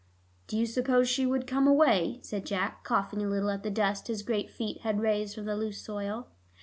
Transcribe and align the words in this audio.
"Do 0.47 0.57
you 0.57 0.65
suppose 0.65 1.07
she 1.07 1.27
would 1.27 1.45
come 1.45 1.67
away?" 1.67 2.21
said 2.23 2.43
Jack, 2.47 2.83
coughing 2.83 3.21
a 3.21 3.29
little 3.29 3.51
at 3.51 3.61
the 3.61 3.69
dust 3.69 4.07
his 4.07 4.23
great 4.23 4.49
feet 4.49 4.81
had 4.81 4.99
raised 4.99 5.35
from 5.35 5.45
the 5.45 5.55
loose 5.55 5.79
soil. 5.79 6.29